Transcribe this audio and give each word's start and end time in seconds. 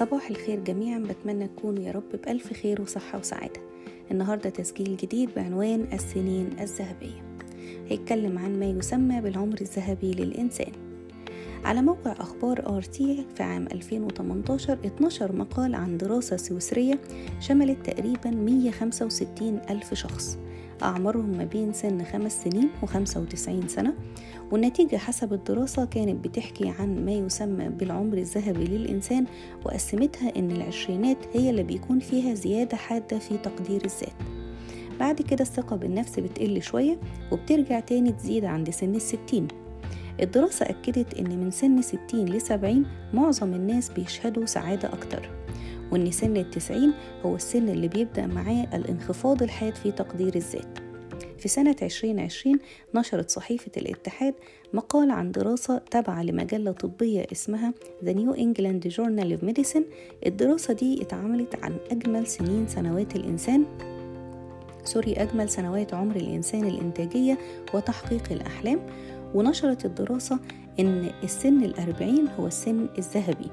صباح 0.00 0.30
الخير 0.30 0.60
جميعا. 0.60 0.98
بتمنى 0.98 1.48
تكونوا 1.48 1.82
يا 1.82 1.92
رب 1.92 2.12
بألف 2.12 2.52
خير 2.52 2.82
وصحة 2.82 3.18
وسعادة. 3.18 3.60
النهاردة 4.10 4.50
تسجيل 4.50 4.96
جديد 4.96 5.30
بعنوان 5.36 5.86
السنين 5.92 6.50
الذهبية. 6.60 7.36
هيتكلم 7.88 8.38
عن 8.38 8.60
ما 8.60 8.66
يسمى 8.66 9.20
بالعمر 9.20 9.60
الذهبي 9.60 10.10
للإنسان. 10.12 10.89
على 11.64 11.82
موقع 11.82 12.12
أخبار 12.12 12.76
آرتي 12.76 13.26
في 13.36 13.42
عام 13.42 13.66
2018 13.72 14.72
اتنشر 14.72 15.36
مقال 15.36 15.74
عن 15.74 15.96
دراسة 15.98 16.36
سويسرية 16.36 17.00
شملت 17.40 17.90
تقريبا 17.90 18.30
165 18.30 19.60
ألف 19.70 19.94
شخص. 19.94 20.38
أعمارهم 20.82 21.30
ما 21.38 21.44
بين 21.44 21.72
سن 21.72 22.04
خمس 22.04 22.44
سنين 22.44 22.68
وخمسة 22.82 23.20
وتسعين 23.20 23.68
سنة 23.68 23.94
والنتيجة 24.50 24.96
حسب 24.96 25.32
الدراسة 25.32 25.84
كانت 25.84 26.24
بتحكي 26.24 26.68
عن 26.68 27.04
ما 27.04 27.12
يسمى 27.12 27.68
بالعمر 27.68 28.18
الذهبي 28.18 28.64
للإنسان 28.64 29.26
وقسمتها 29.64 30.36
إن 30.36 30.50
العشرينات 30.50 31.18
هي 31.32 31.50
اللي 31.50 31.62
بيكون 31.62 31.98
فيها 31.98 32.34
زيادة 32.34 32.76
حادة 32.76 33.18
في 33.18 33.36
تقدير 33.36 33.84
الذات. 33.84 34.14
بعد 35.00 35.22
كده 35.22 35.40
الثقة 35.42 35.76
بالنفس 35.76 36.20
بتقل 36.20 36.62
شوية 36.62 37.00
وبترجع 37.32 37.80
تاني 37.80 38.12
تزيد 38.12 38.44
عند 38.44 38.70
سن 38.70 38.94
الستين. 38.94 39.48
الدراسة 40.20 40.66
أكدت 40.66 41.14
إن 41.18 41.38
من 41.40 41.50
سن 41.50 41.82
60 41.82 42.00
ل 42.14 42.40
70 42.40 42.86
معظم 43.14 43.54
الناس 43.54 43.88
بيشهدوا 43.90 44.46
سعادة 44.46 44.88
أكتر 44.92 45.30
وإن 45.92 46.10
سن 46.10 46.36
التسعين 46.36 46.92
هو 47.26 47.34
السن 47.36 47.68
اللي 47.68 47.88
بيبدأ 47.88 48.26
معاه 48.26 48.66
الانخفاض 48.74 49.42
الحاد 49.42 49.74
في 49.74 49.92
تقدير 49.92 50.34
الذات. 50.36 50.78
في 51.38 51.48
سنة 51.48 51.76
2020 51.82 52.58
نشرت 52.94 53.30
صحيفة 53.30 53.70
الاتحاد 53.76 54.34
مقال 54.74 55.10
عن 55.10 55.32
دراسة 55.32 55.78
تابعة 55.90 56.22
لمجلة 56.22 56.72
طبية 56.72 57.26
اسمها 57.32 57.74
The 58.04 58.08
New 58.12 58.34
England 58.36 58.92
Journal 58.96 59.38
of 59.38 59.44
Medicine. 59.50 59.82
الدراسة 60.26 60.74
دي 60.74 61.02
اتعملت 61.02 61.64
عن 61.64 61.76
أجمل 61.90 62.26
سنين 62.26 62.68
سنوات 62.68 63.16
الإنسان. 63.16 63.64
سوري 64.84 65.12
أجمل 65.12 65.48
سنوات 65.48 65.94
عمر 65.94 66.16
الإنسان 66.16 66.64
الإنتاجية 66.64 67.38
وتحقيق 67.74 68.32
الأحلام. 68.32 68.80
ونشرت 69.34 69.84
الدراسة 69.84 70.38
إن 70.80 71.10
السن 71.22 71.64
الأربعين 71.64 72.28
هو 72.40 72.46
السن 72.46 72.86
الذهبي. 72.98 73.50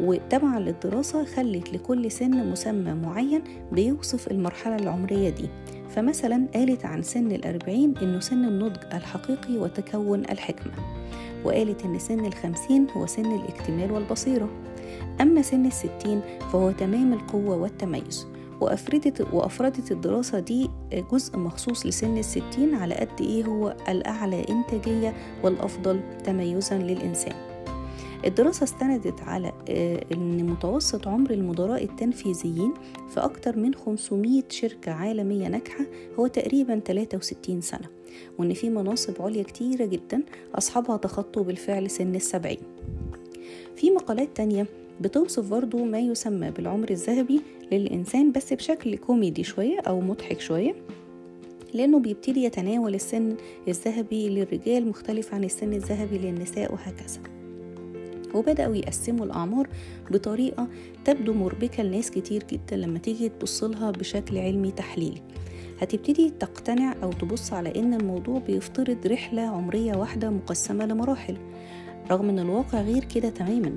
وتبعا 0.00 0.58
للدراسة 0.58 1.24
خلت 1.24 1.72
لكل 1.72 2.10
سن 2.10 2.50
مسمى 2.50 2.94
معين 2.94 3.42
بيوصف 3.72 4.30
المرحلة 4.30 4.76
العمرية 4.76 5.30
دي. 5.30 5.48
فمثلا 5.88 6.46
قالت 6.54 6.84
عن 6.84 7.02
سن 7.02 7.32
الأربعين 7.32 7.98
إنه 8.02 8.20
سن 8.20 8.44
النضج 8.44 8.80
الحقيقي 8.92 9.56
وتكون 9.56 10.20
الحكمة 10.20 10.72
وقالت 11.44 11.84
إن 11.84 11.98
سن 11.98 12.26
الخمسين 12.26 12.86
هو 12.96 13.06
سن 13.06 13.34
الاكتمال 13.34 13.92
والبصيرة. 13.92 14.48
أما 15.20 15.42
سن 15.42 15.66
الستين 15.66 16.20
فهو 16.52 16.70
تمام 16.70 17.12
القوة 17.12 17.56
والتميز. 17.56 18.26
وأفردت, 18.60 19.26
وأفردت 19.32 19.92
الدراسة 19.92 20.38
دي 20.38 20.70
جزء 21.12 21.38
مخصوص 21.38 21.86
لسن 21.86 22.18
الستين 22.18 22.74
على 22.74 22.94
قد 22.94 23.20
إيه 23.20 23.44
هو 23.44 23.76
الأعلى 23.88 24.44
إنتاجية 24.48 25.14
والأفضل 25.42 26.00
تميزا 26.24 26.78
للإنسان. 26.78 27.34
الدراسة 28.26 28.64
استندت 28.64 29.20
على 29.20 29.52
أن 30.12 30.46
متوسط 30.46 31.08
عمر 31.08 31.30
المدراء 31.30 31.84
التنفيذيين 31.84 32.74
في 33.08 33.20
أكثر 33.20 33.58
من 33.58 33.74
500 33.74 34.42
شركة 34.50 34.92
عالمية 34.92 35.48
ناجحة 35.48 35.84
هو 36.18 36.26
تقريبا 36.26 36.80
63 36.86 37.60
سنة 37.60 37.88
وأن 38.38 38.54
في 38.54 38.70
مناصب 38.70 39.22
عليا 39.22 39.42
كتيرة 39.42 39.84
جدا 39.86 40.22
أصحابها 40.54 40.96
تخطوا 40.96 41.42
بالفعل 41.42 41.90
سن 41.90 42.14
السبعين. 42.14 42.73
في 43.76 43.90
مقالات 43.90 44.36
تانية 44.36 44.66
بتوصف 45.00 45.50
برضو 45.50 45.84
ما 45.84 45.98
يسمى 45.98 46.50
بالعمر 46.50 46.90
الذهبي 46.90 47.40
للإنسان 47.72 48.32
بس 48.32 48.52
بشكل 48.52 48.96
كوميدي 48.96 49.44
شوية 49.44 49.80
أو 49.80 50.00
مضحك 50.00 50.40
شوية 50.40 50.74
لأنه 51.74 51.98
بيبتدي 51.98 52.44
يتناول 52.44 52.94
السن 52.94 53.36
الذهبي 53.68 54.28
للرجال 54.28 54.88
مختلف 54.88 55.34
عن 55.34 55.44
السن 55.44 55.72
الذهبي 55.72 56.18
للنساء 56.18 56.72
وهكذا. 56.72 57.20
وبدأوا 58.34 58.76
يقسموا 58.76 59.26
الأعمار 59.26 59.68
بطريقة 60.10 60.68
تبدو 61.04 61.32
مربكة 61.32 61.82
لناس 61.82 62.10
كتير 62.10 62.44
جدا 62.50 62.76
لما 62.76 62.98
تيجي 62.98 63.28
تبصلها 63.28 63.90
بشكل 63.90 64.38
علمي 64.38 64.70
تحليلي. 64.70 65.22
هتبتدي 65.80 66.30
تقتنع 66.30 66.94
أو 67.02 67.12
تبص 67.12 67.52
على 67.52 67.74
إن 67.76 67.94
الموضوع 67.94 68.38
بيفترض 68.38 69.06
رحلة 69.06 69.42
عمرية 69.42 69.96
واحدة 69.96 70.30
مقسمة 70.30 70.86
لمراحل. 70.86 71.36
رغم 72.10 72.28
إن 72.28 72.38
الواقع 72.38 72.80
غير 72.80 73.04
كده 73.04 73.28
تماما 73.28 73.76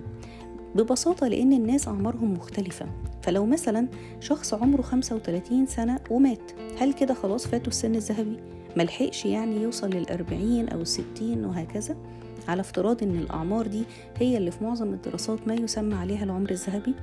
ببساطة 0.75 1.27
لأن 1.27 1.53
الناس 1.53 1.87
أعمارهم 1.87 2.33
مختلفة 2.33 2.85
فلو 3.21 3.45
مثلا 3.45 3.87
شخص 4.19 4.53
عمره 4.53 4.81
35 4.81 5.65
سنة 5.65 5.99
ومات 6.09 6.51
هل 6.79 6.93
كده 6.93 7.13
خلاص 7.13 7.47
فاته 7.47 7.67
السن 7.67 7.95
الذهبي؟ 7.95 8.37
ملحقش 8.77 9.25
يعني 9.25 9.61
يوصل 9.61 9.89
للأربعين 9.89 10.69
أو 10.69 10.81
الستين 10.81 11.45
وهكذا؟ 11.45 11.95
على 12.47 12.61
افتراض 12.61 13.03
إن 13.03 13.15
الأعمار 13.15 13.67
دي 13.67 13.83
هي 14.17 14.37
اللي 14.37 14.51
في 14.51 14.63
معظم 14.63 14.93
الدراسات 14.93 15.47
ما 15.47 15.53
يسمى 15.53 15.95
عليها 15.95 16.23
العمر 16.23 16.51
الذهبي 16.51 16.93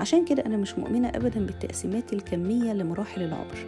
عشان 0.00 0.24
كده 0.24 0.46
أنا 0.46 0.56
مش 0.56 0.78
مؤمنة 0.78 1.08
ابدا 1.08 1.46
بالتقسيمات 1.46 2.12
الكمية 2.12 2.72
لمراحل 2.72 3.22
العمر 3.22 3.64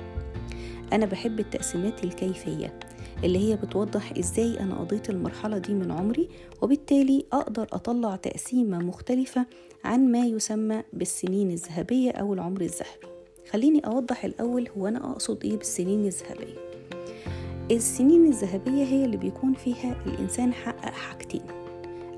أنا 0.92 1.06
بحب 1.06 1.40
التقسيمات 1.40 2.04
الكيفية 2.04 2.78
اللي 3.24 3.38
هي 3.38 3.56
بتوضح 3.56 4.12
إزاي 4.18 4.60
أنا 4.60 4.74
قضيت 4.78 5.10
المرحلة 5.10 5.58
دي 5.58 5.74
من 5.74 5.90
عمري 5.90 6.28
وبالتالي 6.62 7.24
أقدر 7.32 7.66
أطلع 7.72 8.16
تقسيمة 8.16 8.78
مختلفة 8.78 9.46
عن 9.84 10.12
ما 10.12 10.26
يسمى 10.26 10.82
بالسنين 10.92 11.50
الذهبية 11.50 12.10
أو 12.10 12.34
العمر 12.34 12.60
الذهبي. 12.60 13.06
خليني 13.50 13.80
أوضح 13.86 14.24
الأول 14.24 14.68
هو 14.78 14.88
أنا 14.88 15.10
أقصد 15.10 15.44
إيه 15.44 15.56
بالسنين 15.56 16.06
الذهبية. 16.06 16.54
السنين 17.70 18.26
الذهبية 18.26 18.84
هي 18.84 19.04
اللي 19.04 19.16
بيكون 19.16 19.54
فيها 19.54 19.96
الإنسان 20.06 20.52
حقق 20.52 20.92
حاجتين. 20.92 21.42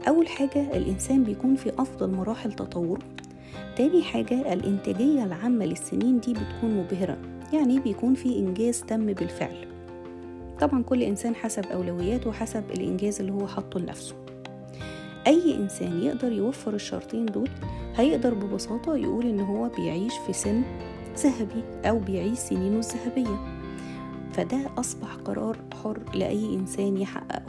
أول 0.08 0.28
حاجة 0.28 0.76
الإنسان 0.76 1.24
بيكون 1.24 1.56
في 1.56 1.72
أفضل 1.78 2.10
مراحل 2.10 2.52
تطوره. 2.52 3.02
تاني 3.76 4.02
حاجة 4.02 4.52
الإنتاجية 4.52 5.24
العامة 5.24 5.64
للسنين 5.64 6.20
دي 6.20 6.32
بتكون 6.32 6.70
مبهرة. 6.76 7.18
يعني 7.52 7.80
بيكون 7.80 8.14
في 8.14 8.38
إنجاز 8.38 8.80
تم 8.80 9.06
بالفعل. 9.12 9.77
طبعا 10.60 10.82
كل 10.82 11.02
إنسان 11.02 11.34
حسب 11.34 11.66
أولوياته 11.66 12.30
وحسب 12.30 12.64
الإنجاز 12.70 13.20
اللي 13.20 13.32
هو 13.32 13.46
حاطه 13.46 13.80
لنفسه. 13.80 14.14
أي 15.26 15.56
إنسان 15.56 16.02
يقدر 16.02 16.32
يوفر 16.32 16.74
الشرطين 16.74 17.26
دول 17.26 17.48
هيقدر 17.96 18.34
ببساطة 18.34 18.96
يقول 18.96 19.26
إن 19.26 19.40
هو 19.40 19.68
بيعيش 19.68 20.12
في 20.26 20.32
سن 20.32 20.62
ذهبي 21.16 21.64
أو 21.84 21.98
بيعيش 21.98 22.38
سنينه 22.38 22.78
الذهبية. 22.78 23.58
فده 24.32 24.58
أصبح 24.78 25.14
قرار 25.14 25.56
حر 25.84 25.98
لأي 26.14 26.54
إنسان 26.54 26.96
يحققه. 26.96 27.42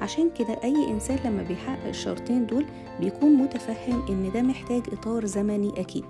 عشان 0.00 0.30
كده 0.38 0.58
أي 0.64 0.90
إنسان 0.90 1.18
لما 1.24 1.42
بيحقق 1.42 1.86
الشرطين 1.88 2.46
دول 2.46 2.64
بيكون 3.00 3.32
متفهم 3.32 4.02
إن 4.08 4.30
ده 4.34 4.42
محتاج 4.42 4.82
إطار 4.92 5.26
زمني 5.26 5.80
أكيد. 5.80 6.04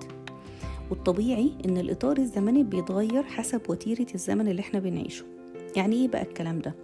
والطبيعي 0.90 1.52
إن 1.64 1.78
الإطار 1.78 2.18
الزمني 2.18 2.62
بيتغير 2.62 3.22
حسب 3.22 3.60
وتيرة 3.68 4.06
الزمن 4.14 4.48
اللي 4.48 4.60
إحنا 4.60 4.78
بنعيشه. 4.80 5.24
يعني 5.76 5.96
إيه 5.96 6.08
بقى 6.08 6.22
الكلام 6.22 6.58
ده؟ 6.58 6.74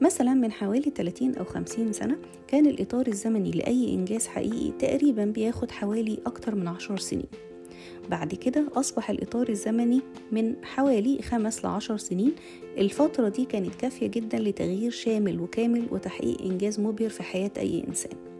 مثلا 0.00 0.34
من 0.34 0.52
حوالي 0.52 0.92
30 0.96 1.34
أو 1.34 1.44
50 1.44 1.92
سنة 1.92 2.16
كان 2.48 2.66
الإطار 2.66 3.06
الزمني 3.06 3.50
لأي 3.50 3.94
إنجاز 3.94 4.26
حقيقي 4.26 4.70
تقريبا 4.78 5.24
بياخد 5.24 5.70
حوالي 5.70 6.18
أكتر 6.26 6.54
من 6.54 6.68
10 6.68 6.96
سنين. 6.96 7.26
بعد 8.10 8.34
كده 8.34 8.64
أصبح 8.74 9.10
الإطار 9.10 9.48
الزمني 9.48 10.00
من 10.32 10.54
حوالي 10.64 11.22
خمس 11.22 11.64
لعشر 11.64 11.96
سنين. 11.96 12.32
الفترة 12.78 13.28
دي 13.28 13.44
كانت 13.44 13.74
كافية 13.74 14.06
جدا 14.06 14.38
لتغيير 14.38 14.90
شامل 14.90 15.40
وكامل 15.40 15.86
وتحقيق 15.90 16.42
إنجاز 16.42 16.80
مبهر 16.80 17.08
في 17.08 17.22
حياة 17.22 17.50
أي 17.58 17.84
إنسان. 17.88 18.31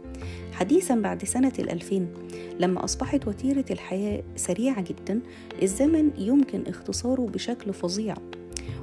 حديثا 0.53 0.95
بعد 0.95 1.25
سنة 1.25 1.53
الألفين. 1.59 2.09
لما 2.61 2.85
أصبحت 2.85 3.29
وتيرة 3.29 3.65
الحياة 3.71 4.23
سريعة 4.37 4.81
جدا 4.83 5.21
الزمن 5.63 6.11
يمكن 6.19 6.63
اختصاره 6.67 7.23
بشكل 7.23 7.73
فظيع. 7.73 8.15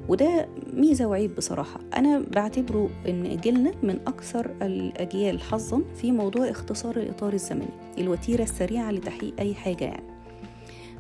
وده 0.07 0.47
ميزة 0.74 1.06
وعيب 1.06 1.36
بصراحة. 1.36 1.80
أنا 1.95 2.19
بعتبره 2.19 2.89
إن 3.07 3.38
جيلنا 3.38 3.71
من 3.83 4.00
أكثر 4.07 4.51
الأجيال 4.62 5.41
حظا 5.41 5.81
في 6.01 6.12
موضوع 6.12 6.50
اختصار 6.50 6.97
الإطار 6.97 7.33
الزمني 7.33 7.69
الوتيرة 7.97 8.44
السريعة 8.44 8.92
لتحقيق 8.92 9.33
أي 9.39 9.56
حاجة 9.56 9.85
يعني. 9.85 10.19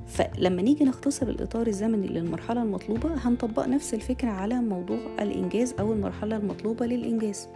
فلما 0.09 0.61
نيجي 0.61 0.83
نختصر 0.83 1.27
الإطار 1.27 1.67
الزمني 1.67 2.07
للمرحلة 2.07 2.63
المطلوبة 2.63 3.09
هنطبق 3.27 3.65
نفس 3.67 3.93
الفكرة 3.93 4.29
على 4.29 4.55
موضوع 4.55 4.99
الإنجاز 5.19 5.73
أو 5.79 5.93
المرحلة 5.93 6.37
المطلوبة 6.37 6.85
للإنجاز. 6.85 7.47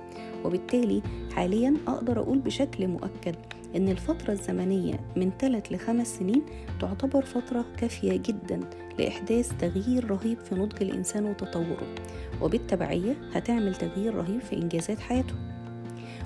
وبالتالي 0.46 1.02
حاليا 1.32 1.74
أقدر 1.88 2.20
أقول 2.20 2.40
بشكل 2.40 2.88
مؤكد 2.88 3.36
إن 3.76 3.90
الفترة 3.90 4.32
الزمنية 4.32 5.00
من 5.16 5.32
3 5.40 5.76
لخمس 5.76 6.18
سنين 6.18 6.42
تعتبر 6.82 7.22
فترة 7.22 7.66
كافية 7.78 8.16
جدا 8.16 8.60
لإحداث 9.00 9.52
تغيير 9.60 10.12
رهيب 10.12 10.40
في 10.40 10.56
نضج 10.56 10.82
الإنسان 10.84 11.26
وتطوره. 11.26 11.96
وبالتبعية 12.42 13.16
هتعمل 13.34 13.76
تغيير 13.76 14.16
رهيب 14.16 14.42
في 14.42 14.56
إنجازات 14.56 15.00
حياته. 15.00 15.36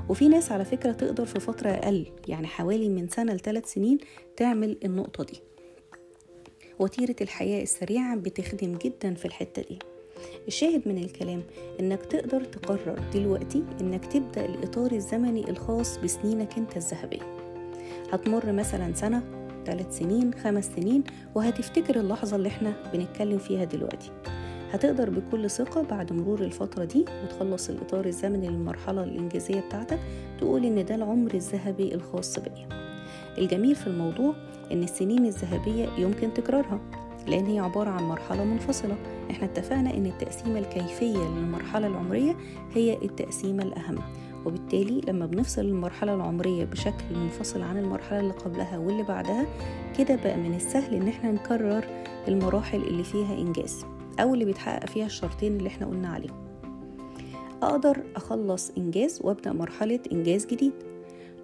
وفي 0.10 0.28
ناس 0.28 0.52
على 0.52 0.66
فكرة 0.66 0.92
تقدر 0.92 1.26
في 1.26 1.40
فترة 1.40 1.70
أقل 1.70 2.06
يعني 2.28 2.48
حوالي 2.48 2.90
من 2.90 3.08
سنة 3.08 3.34
لثلاث 3.34 3.74
سنين 3.74 3.98
تعمل 4.38 4.78
النقطة 4.86 5.24
دي. 5.24 5.40
وتيرة 6.80 7.16
الحياة 7.22 7.64
السريعة 7.64 8.16
بتخدم 8.16 8.78
جدا 8.78 9.14
في 9.14 9.26
الحتة 9.26 9.62
دي. 9.62 9.80
الشاهد 10.48 10.82
من 10.86 10.98
الكلام 10.98 11.44
إنك 11.80 12.06
تقدر 12.06 12.44
تقرر 12.44 13.00
دلوقتي 13.14 13.64
إنك 13.82 14.06
تبدأ 14.06 14.46
الإطار 14.46 14.92
الزمني 14.92 15.50
الخاص 15.50 15.98
بسنينك 15.98 16.58
أنت 16.58 16.78
الذهبية. 16.78 17.38
هتمر 18.14 18.52
مثلا 18.52 18.94
سنة 18.94 19.24
ثلاث 19.66 19.98
سنين 19.98 20.34
خمس 20.34 20.66
سنين 20.76 21.04
وهتفتكر 21.36 22.00
اللحظة 22.00 22.36
اللي 22.36 22.48
إحنا 22.48 22.92
بنتكلم 22.94 23.38
فيها 23.38 23.64
دلوقتي. 23.64 24.12
هتقدر 24.72 25.10
بكل 25.10 25.50
ثقة 25.50 25.82
بعد 25.82 26.14
مرور 26.14 26.42
الفترة 26.42 26.84
دي 26.84 27.06
وتخلص 27.24 27.70
الإطار 27.70 28.06
الزمني 28.06 28.48
للمرحلة 28.48 29.04
الإنجازية 29.04 29.60
بتاعتك 29.60 30.00
تقول 30.38 30.66
إن 30.66 30.86
ده 30.86 30.96
العمر 30.96 31.34
الذهبي 31.34 31.94
الخاص 31.96 32.40
بيا. 32.40 32.87
الجميل 33.38 33.76
في 33.76 33.88
الموضوع 33.88 34.34
إن 34.72 34.84
السنين 34.84 35.26
الذهبية 35.26 35.88
يمكن 35.98 36.34
تكرارها 36.34 36.80
لأن 37.28 37.46
هي 37.46 37.60
عبارة 37.60 37.90
عن 37.90 38.04
مرحلة 38.04 38.44
منفصلة. 38.44 38.96
إحنا 39.32 39.46
اتفقنا 39.46 39.94
إن 39.94 40.06
التقسيمة 40.06 40.60
الكيفية 40.60 41.18
للمرحلة 41.18 41.88
العمرية 41.88 42.36
هي 42.74 42.94
التقسيمة 42.94 43.64
الأهم 43.64 43.98
وبالتالي 44.46 45.02
لما 45.08 45.26
بنفصل 45.26 45.62
المرحلة 45.62 46.16
العمرية 46.16 46.66
بشكل 46.66 47.16
منفصل 47.16 47.62
عن 47.62 47.78
المرحلة 47.78 48.20
اللي 48.20 48.34
قبلها 48.34 48.78
واللي 48.78 49.04
بعدها 49.04 49.46
كده 49.98 50.16
بقى 50.16 50.38
من 50.38 50.56
السهل 50.56 50.94
إن 50.94 51.08
إحنا 51.08 51.32
نكرر 51.32 51.86
المراحل 52.28 52.82
اللي 52.82 53.04
فيها 53.04 53.34
إنجاز 53.34 53.86
أو 54.20 54.34
اللي 54.34 54.46
بيتحقق 54.46 54.86
فيها 54.90 55.06
الشرطين 55.06 55.58
اللي 55.58 55.68
إحنا 55.70 55.88
قلنا 55.88 56.08
عليهم. 56.10 56.48
أقدر 57.64 58.04
أخلص 58.16 58.72
إنجاز 58.78 59.20
وأبدأ 59.24 59.54
مرحلة 59.54 60.00
إنجاز 60.12 60.46
جديد. 60.46 60.74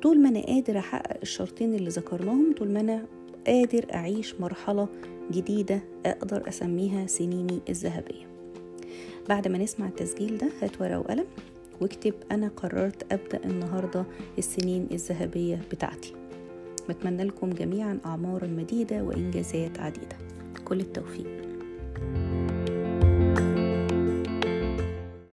طول 0.03 0.19
ما 0.19 0.29
أنا 0.29 0.41
قادر 0.41 0.79
أحقق 0.79 1.17
الشرطين 1.21 1.73
اللي 1.73 1.89
ذكرناهم 1.89 2.53
طول 2.57 2.71
ما 2.71 2.79
أنا 2.79 3.05
قادر 3.47 3.85
أعيش 3.94 4.35
مرحلة 4.35 4.88
جديدة 5.31 5.81
أقدر 6.05 6.47
أسميها 6.47 7.07
سنيني 7.07 7.59
الذهبية. 7.69 8.27
بعد 9.29 9.47
ما 9.47 9.57
نسمع 9.57 9.88
التسجيل 9.88 10.38
ده 10.38 10.50
هات 10.61 10.81
ورقة 10.81 11.00
وقلم 11.00 11.25
واكتب 11.81 12.13
أنا 12.31 12.47
قررت 12.47 13.13
أبدأ 13.13 13.45
النهاردة 13.45 14.05
السنين 14.38 14.88
الذهبية 14.91 15.61
بتاعتي. 15.71 16.13
بتمنى 16.89 17.23
لكم 17.23 17.49
جميعا 17.49 17.99
أعمار 18.06 18.47
مديدة 18.47 19.03
وإنجازات 19.03 19.79
عديدة. 19.79 20.17
كل 20.65 20.79
التوفيق. 20.79 21.52